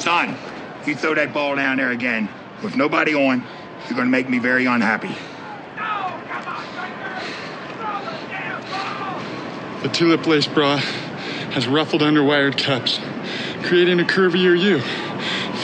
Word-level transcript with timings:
Son, 0.00 0.34
if 0.80 0.88
you 0.88 0.96
throw 0.96 1.14
that 1.14 1.34
ball 1.34 1.56
down 1.56 1.76
there 1.76 1.90
again. 1.90 2.28
With 2.62 2.74
nobody 2.74 3.14
on, 3.14 3.44
you're 3.86 3.96
going 3.96 4.06
to 4.06 4.10
make 4.10 4.30
me 4.30 4.38
very 4.38 4.64
unhappy. 4.64 5.14
The 9.82 9.88
tulip 9.88 10.26
lace 10.26 10.46
bra 10.46 10.76
has 10.76 11.66
ruffled 11.66 12.00
underwired 12.00 12.56
cups, 12.62 12.98
creating 13.62 14.00
a 14.00 14.04
curvier 14.04 14.58
U 14.58 14.80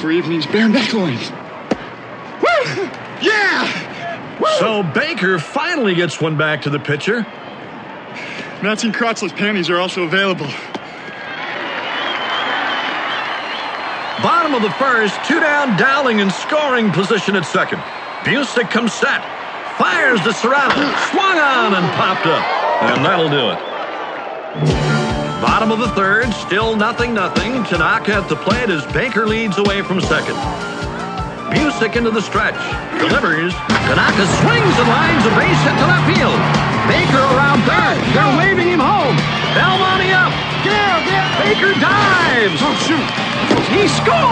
for 0.00 0.10
evening's 0.10 0.46
bare 0.46 0.68
necklines. 0.68 1.30
Woo! 2.42 2.90
Yeah! 3.22 4.38
Woo! 4.38 4.46
So 4.58 4.82
Baker 4.82 5.38
finally 5.38 5.94
gets 5.94 6.20
one 6.20 6.36
back 6.36 6.62
to 6.62 6.70
the 6.70 6.78
pitcher. 6.78 7.26
Matching 8.62 8.92
crotchless 8.92 9.34
panties 9.34 9.70
are 9.70 9.78
also 9.78 10.02
available. 10.02 10.48
Bottom 14.22 14.54
of 14.54 14.62
the 14.62 14.70
first, 14.70 15.14
two 15.28 15.40
down, 15.40 15.76
Dowling 15.76 16.20
in 16.20 16.30
scoring 16.30 16.90
position 16.90 17.36
at 17.36 17.44
second. 17.44 17.80
Busick 18.24 18.70
comes 18.70 18.94
set, 18.94 19.20
fires 19.76 20.20
to 20.22 20.30
Cerrano, 20.30 20.72
swung 21.10 21.38
on 21.38 21.74
and 21.74 21.86
popped 21.94 22.24
up, 22.24 22.42
and 22.82 23.04
that'll 23.04 23.28
do 23.28 23.50
it. 23.52 23.58
Bottom 25.42 25.70
of 25.70 25.78
the 25.78 25.88
third, 25.88 26.32
still 26.32 26.74
nothing, 26.76 27.12
nothing. 27.12 27.62
Tanaka 27.64 28.14
at 28.14 28.28
the 28.30 28.36
plate 28.36 28.70
as 28.70 28.86
Baker 28.92 29.26
leads 29.26 29.58
away 29.58 29.82
from 29.82 30.00
second. 30.00 30.36
Busick 31.52 31.94
into 31.94 32.10
the 32.10 32.22
stretch, 32.22 32.56
delivers. 32.98 33.52
Tanaka 33.52 34.24
swings 34.40 34.76
and 34.80 34.88
lines 34.88 35.26
a 35.26 35.32
base 35.36 35.65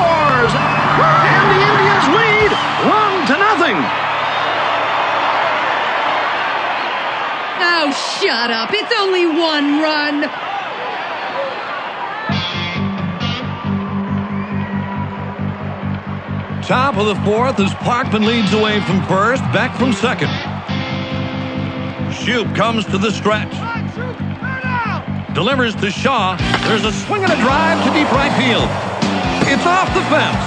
scores! 0.00 0.52
And 0.56 1.46
the 1.52 1.60
Indians 1.60 2.06
lead 2.16 2.50
one 2.88 3.14
to 3.28 3.34
nothing. 3.36 3.76
Oh, 7.62 7.86
shut 8.20 8.50
up. 8.50 8.70
It's 8.72 8.94
only 8.98 9.26
one 9.26 9.80
run. 9.80 10.22
Top 16.62 16.96
of 16.96 17.06
the 17.06 17.16
fourth 17.24 17.58
as 17.58 17.72
Parkman 17.82 18.24
leads 18.24 18.52
away 18.52 18.80
from 18.82 19.02
first, 19.06 19.42
back 19.52 19.76
from 19.76 19.92
second. 19.92 20.30
Shoop 22.12 22.54
comes 22.54 22.84
to 22.86 22.98
the 22.98 23.10
stretch. 23.10 23.52
Delivers 25.34 25.74
to 25.76 25.90
Shaw. 25.90 26.36
There's 26.68 26.84
a 26.84 26.92
swing 26.92 27.24
and 27.24 27.32
a 27.32 27.36
drive 27.36 27.84
to 27.86 27.92
deep 27.92 28.10
right 28.12 28.32
field. 28.38 28.89
It's 29.50 29.66
off 29.66 29.90
the 29.92 30.04
fence. 30.06 30.44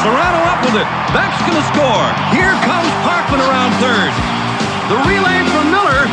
Cerrano 0.00 0.40
up 0.48 0.64
with 0.64 0.80
it. 0.80 0.88
Beck's 1.12 1.36
going 1.44 1.60
to 1.60 1.68
score. 1.68 2.08
Here 2.32 2.56
comes 2.64 2.88
Parkman 3.04 3.36
around 3.36 3.76
third. 3.84 4.08
The 4.88 4.96
relay 5.04 5.44
from 5.52 5.68
Miller. 5.68 6.08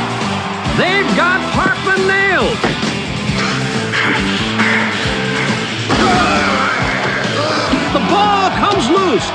They've 0.76 1.08
got 1.16 1.40
Parkman 1.56 2.04
nailed. 2.04 2.60
The 7.96 8.04
ball 8.12 8.50
comes 8.60 8.90
loose. 8.90 9.30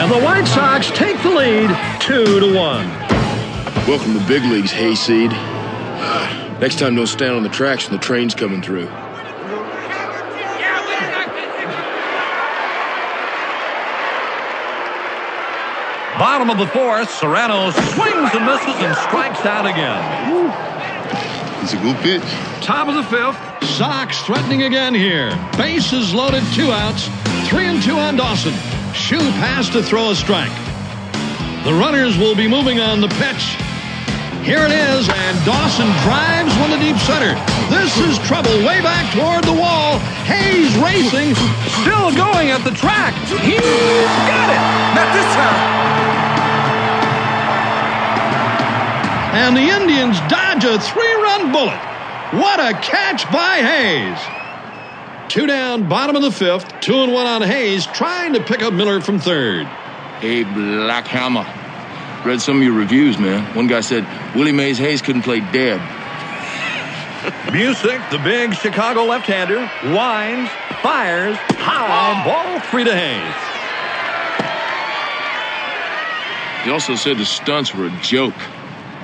And 0.00 0.10
the 0.10 0.20
White 0.24 0.46
Sox 0.46 0.90
take 0.92 1.22
the 1.22 1.28
lead 1.28 1.68
2 2.00 2.40
to 2.40 2.56
1. 2.56 2.88
Welcome 3.86 4.18
to 4.18 4.26
big 4.26 4.44
leagues, 4.44 4.70
hayseed. 4.70 5.32
Next 6.58 6.78
time, 6.78 6.94
don't 6.94 7.06
stand 7.06 7.34
on 7.36 7.42
the 7.42 7.50
tracks 7.50 7.90
when 7.90 7.98
the 7.98 8.02
train's 8.02 8.34
coming 8.34 8.62
through. 8.62 8.88
Bottom 16.18 16.50
of 16.50 16.58
the 16.58 16.66
fourth, 16.66 17.08
Cerrano 17.08 17.70
swings 17.94 18.30
and 18.34 18.44
misses 18.44 18.74
and 18.82 18.96
strikes 19.06 19.46
out 19.46 19.66
again. 19.66 20.02
It's 21.62 21.74
a 21.74 21.76
good 21.76 21.94
pitch. 21.98 22.22
Top 22.60 22.88
of 22.88 22.94
the 22.96 23.04
fifth, 23.04 23.38
Sox 23.70 24.20
threatening 24.22 24.64
again 24.64 24.94
here. 24.94 25.30
Bases 25.56 26.12
loaded, 26.12 26.42
two 26.54 26.72
outs, 26.72 27.06
three 27.48 27.66
and 27.66 27.80
two 27.80 27.94
on 27.94 28.16
Dawson. 28.16 28.52
Shoop 28.94 29.22
has 29.38 29.70
to 29.70 29.80
throw 29.80 30.10
a 30.10 30.16
strike. 30.16 30.50
The 31.62 31.72
runners 31.72 32.18
will 32.18 32.34
be 32.34 32.48
moving 32.48 32.80
on 32.80 33.00
the 33.00 33.08
pitch. 33.22 33.54
Here 34.42 34.66
it 34.66 34.72
is, 34.72 35.08
and 35.08 35.44
Dawson 35.46 35.86
drives 36.02 36.50
one 36.58 36.70
to 36.70 36.78
deep 36.82 36.98
center. 37.06 37.38
This 37.70 37.94
is 37.98 38.18
trouble 38.26 38.50
way 38.66 38.82
back 38.82 39.06
toward 39.14 39.44
the 39.44 39.54
wall. 39.54 39.98
Hayes 40.26 40.74
racing, 40.78 41.36
still 41.78 42.10
going 42.10 42.50
at 42.50 42.64
the 42.64 42.74
track. 42.74 43.14
He's 43.38 43.62
got 44.26 44.50
it. 44.50 44.62
Not 44.98 45.14
this 45.14 45.30
time. 45.36 45.97
And 49.38 49.56
the 49.56 49.60
Indians 49.60 50.18
dodge 50.28 50.64
a 50.64 50.80
three-run 50.80 51.52
bullet. 51.52 51.78
What 52.42 52.58
a 52.58 52.72
catch 52.80 53.22
by 53.30 53.58
Hayes. 53.58 54.18
Two 55.30 55.46
down, 55.46 55.88
bottom 55.88 56.16
of 56.16 56.22
the 56.22 56.32
fifth. 56.32 56.80
Two 56.80 57.04
and 57.04 57.12
one 57.12 57.28
on 57.28 57.42
Hayes, 57.42 57.86
trying 57.86 58.32
to 58.32 58.42
pick 58.42 58.62
up 58.62 58.72
Miller 58.72 59.00
from 59.00 59.20
third. 59.20 59.66
Hey, 60.18 60.42
Black 60.42 61.06
Hammer. 61.06 61.46
Read 62.28 62.40
some 62.40 62.56
of 62.56 62.64
your 62.64 62.72
reviews, 62.72 63.16
man. 63.16 63.54
One 63.54 63.68
guy 63.68 63.80
said 63.80 64.04
Willie 64.34 64.50
Mays 64.50 64.76
Hayes 64.78 65.02
couldn't 65.02 65.22
play 65.22 65.38
dead. 65.38 65.80
Music, 67.52 68.00
the 68.10 68.18
big 68.18 68.54
Chicago 68.54 69.04
left-hander, 69.04 69.70
winds, 69.94 70.50
fires, 70.82 71.36
high, 71.50 72.24
ball 72.24 72.58
three 72.72 72.82
to 72.82 72.92
Hayes. 72.92 73.34
He 76.64 76.72
also 76.72 76.96
said 76.96 77.18
the 77.18 77.24
stunts 77.24 77.72
were 77.72 77.86
a 77.86 78.00
joke. 78.02 78.34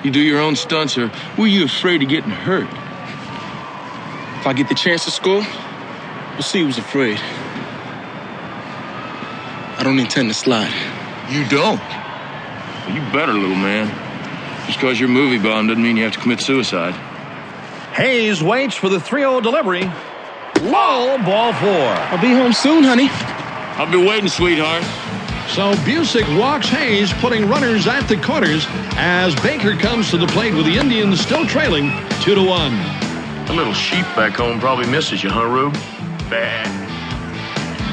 You 0.05 0.11
do 0.11 0.21
your 0.21 0.39
own 0.39 0.55
stunts, 0.55 0.99
or 0.99 1.11
were 1.39 1.47
you 1.47 1.65
afraid 1.65 2.03
of 2.03 2.11
getting 2.11 2.31
hurt? 2.31 2.69
If 4.39 4.47
I 4.47 4.53
get 4.53 4.69
the 4.69 4.75
chance 4.75 5.07
to 5.07 5.11
score, 5.11 5.43
we'll 6.35 6.43
see 6.43 6.61
who's 6.61 6.77
afraid. 6.77 7.19
I 9.79 9.83
don't 9.83 9.99
intend 9.99 10.29
to 10.29 10.35
slide. 10.35 10.73
You 11.31 11.49
don't? 11.49 11.81
Well, 11.81 12.95
you 12.95 13.01
better, 13.13 13.33
little 13.33 13.57
man. 13.57 13.89
Just 14.67 14.79
because 14.79 15.01
you're 15.01 15.09
movie 15.09 15.39
bound 15.39 15.69
doesn't 15.69 15.83
mean 15.83 15.97
you 15.97 16.05
have 16.05 16.13
to 16.13 16.21
commit 16.21 16.43
suicide. 16.43 16.93
Hayes 17.95 18.43
waits 18.43 18.77
for 18.77 18.91
the 18.91 18.99
3-0 18.99 19.43
delivery. 19.43 19.91
Low, 20.61 21.17
ball 21.25 21.55
four. 21.55 21.71
I'll 21.71 22.21
be 22.21 22.33
home 22.33 22.53
soon, 22.53 22.85
honey. 22.85 23.09
I'll 23.11 23.91
be 23.91 23.97
waiting, 23.97 24.29
sweetheart. 24.29 24.85
So 25.49 25.73
Busick 25.85 26.27
walks 26.39 26.69
Hayes, 26.69 27.13
putting 27.15 27.49
runners 27.49 27.87
at 27.87 28.09
the 28.09 28.17
corners 28.17 28.67
as 28.97 29.35
Baker 29.37 29.77
comes 29.77 30.11
to 30.11 30.17
the 30.17 30.27
plate 30.27 30.53
with 30.55 30.67
the 30.67 30.77
Indians 30.77 31.21
still 31.21 31.47
trailing 31.47 31.93
2 32.23 32.35
to 32.35 32.43
1. 32.43 33.47
The 33.47 33.53
little 33.53 33.75
sheep 33.75 34.05
back 34.17 34.35
home 34.35 34.59
probably 34.59 34.87
misses 34.91 35.23
you, 35.23 35.31
huh, 35.31 35.47
Rube? 35.47 35.75
Bad. 36.29 36.67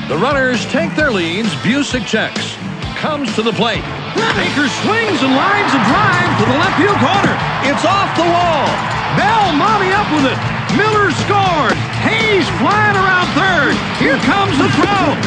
The 0.10 0.18
runners 0.18 0.66
take 0.74 0.96
their 0.96 1.12
leads. 1.12 1.54
Busick 1.62 2.08
checks. 2.08 2.56
Comes 2.98 3.36
to 3.36 3.44
the 3.44 3.54
plate. 3.54 3.86
Baker 4.36 4.66
swings 4.82 5.22
and 5.22 5.34
lines 5.38 5.72
a 5.72 5.82
drive 5.86 6.32
to 6.42 6.46
the 6.50 6.58
left 6.58 6.76
field 6.82 6.98
corner. 6.98 7.36
It's 7.68 7.86
off 7.86 8.10
the 8.18 8.26
wall. 8.26 8.66
Belmonte 9.16 9.94
up 9.94 10.10
with 10.18 10.26
it. 10.34 10.40
Miller 10.74 11.14
scored. 11.28 11.78
Hayes 12.02 12.48
flying 12.58 12.98
around 12.98 13.28
third. 13.38 13.78
Here 14.02 14.18
comes 14.26 14.58
the 14.58 14.68
throw. 14.82 15.21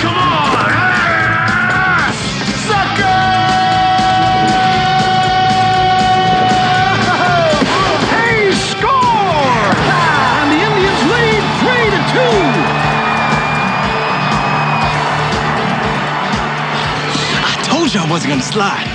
I 18.05 18.09
told 18.09 18.25
you 18.25 18.33
I 18.33 18.33
wasn't 18.33 18.33
gonna 18.33 18.43
slide. 18.43 18.87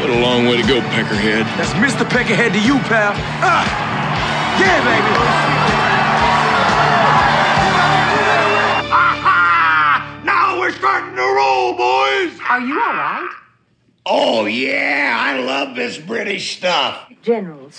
What 0.00 0.10
a 0.10 0.20
long 0.20 0.46
way 0.46 0.56
to 0.56 0.66
go, 0.66 0.80
Peckerhead. 0.90 1.44
That's 1.56 1.72
Mr. 1.74 2.08
Peckerhead 2.08 2.52
to 2.52 2.60
you, 2.60 2.78
pal. 2.80 3.12
Ah! 3.42 3.66
Yeah, 4.60 4.84
baby. 4.84 5.10
Now 10.24 10.60
we're 10.60 10.72
starting 10.72 11.16
to 11.16 11.22
roll, 11.22 11.72
boys. 11.74 12.38
Are 12.48 12.60
you 12.60 12.80
all 12.80 12.94
right? 12.94 13.30
Oh, 14.06 14.46
yeah, 14.46 15.16
I 15.18 15.40
love 15.40 15.74
this 15.76 15.98
British 15.98 16.56
stuff. 16.56 17.10
General 17.22 17.70